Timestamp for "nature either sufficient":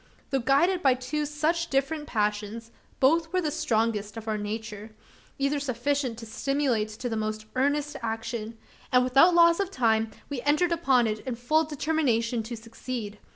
4.35-6.17